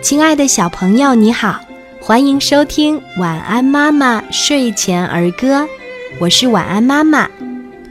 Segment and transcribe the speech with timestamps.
[0.00, 1.58] 亲爱的小朋友，你好，
[2.00, 5.62] 欢迎收听《晚安妈妈睡前儿歌》，
[6.20, 7.28] 我是晚安妈妈。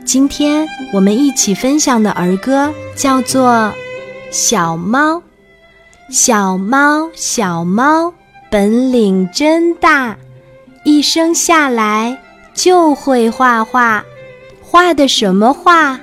[0.06, 3.52] 今天我们一起分享的儿歌叫做
[4.32, 5.16] 《小猫》。
[6.10, 8.14] 小猫，小猫，
[8.50, 10.16] 本领真大，
[10.86, 12.18] 一生下来
[12.54, 14.04] 就会画画，
[14.62, 16.00] 画的什么画？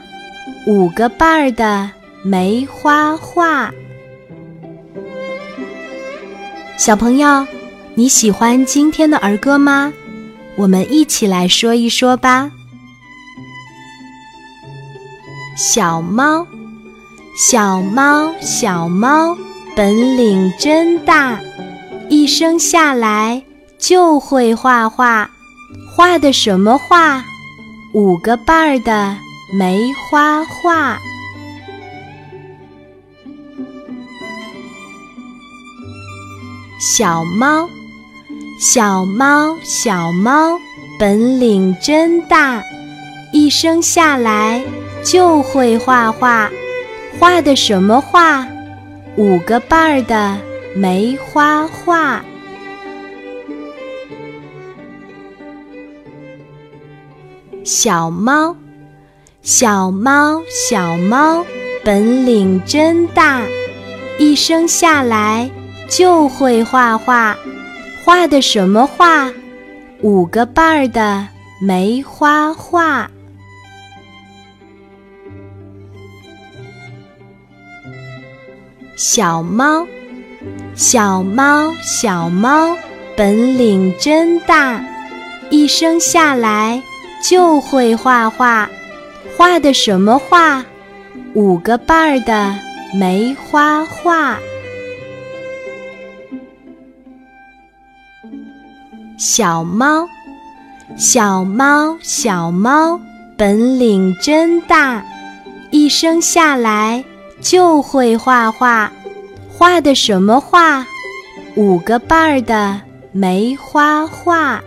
[0.66, 1.90] 五个瓣儿的
[2.22, 3.72] 梅花画。
[6.80, 7.46] 小朋友，
[7.94, 9.92] 你喜欢今天的儿歌吗？
[10.56, 12.50] 我们一起来说一说吧。
[15.58, 16.46] 小猫，
[17.36, 19.36] 小猫，小猫，
[19.76, 21.38] 本领真大，
[22.08, 23.42] 一生下来
[23.78, 25.30] 就会画画，
[25.94, 27.22] 画的什么画？
[27.92, 29.14] 五个瓣儿的
[29.52, 30.96] 梅花画。
[36.80, 37.68] 小猫，
[38.58, 40.58] 小猫，小猫，
[40.98, 42.64] 本领真大，
[43.34, 44.64] 一生下来
[45.04, 46.50] 就会画画，
[47.18, 48.46] 画的什么画？
[49.16, 50.38] 五个瓣儿的
[50.74, 52.24] 梅花画。
[57.62, 58.56] 小猫，
[59.42, 61.44] 小猫，小猫，
[61.84, 63.42] 本领真大，
[64.18, 65.50] 一生下来。
[65.90, 67.36] 就会画画，
[68.04, 69.30] 画的什么画？
[70.02, 71.26] 五个瓣儿的
[71.60, 73.10] 梅花画。
[78.96, 79.84] 小猫，
[80.76, 82.76] 小猫，小猫，
[83.16, 84.80] 本领真大，
[85.50, 86.80] 一生下来
[87.20, 88.70] 就会画画，
[89.36, 90.64] 画的什么画？
[91.34, 92.54] 五个瓣儿的
[92.94, 94.38] 梅花画。
[99.20, 100.08] 小猫，
[100.96, 102.98] 小猫，小猫，
[103.36, 105.04] 本领真大，
[105.70, 107.04] 一生下来
[107.42, 108.90] 就会画画，
[109.46, 110.86] 画的什么画？
[111.54, 112.80] 五个瓣儿的
[113.12, 114.62] 梅花画。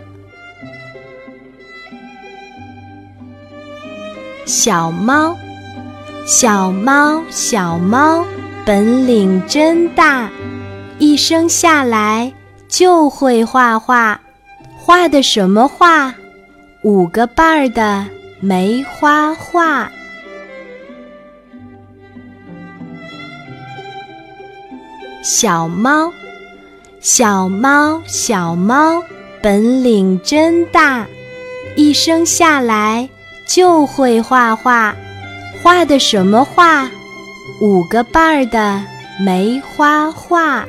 [4.46, 5.36] 小猫，
[6.28, 8.24] 小猫，小猫，
[8.64, 10.30] 本领真大，
[11.00, 12.32] 一生下来
[12.68, 14.20] 就会画画。
[14.86, 16.12] 画的什么画？
[16.82, 18.04] 五个瓣儿的
[18.38, 19.90] 梅花画。
[25.22, 26.12] 小猫，
[27.00, 29.02] 小猫，小猫，
[29.40, 31.06] 本领真大，
[31.76, 33.08] 一生下来
[33.48, 34.94] 就会画画，
[35.62, 36.86] 画的什么画？
[37.62, 38.82] 五个瓣儿的
[39.18, 40.66] 梅花画。